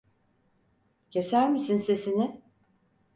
[1.11, 2.41] Keser misin sesini?